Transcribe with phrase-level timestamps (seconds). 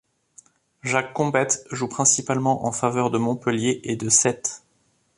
[0.81, 4.63] Jacques Combettes joue principalement en faveur de Montpellier et de Sète.